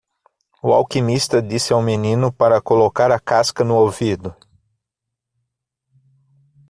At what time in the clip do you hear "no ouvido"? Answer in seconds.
3.63-4.35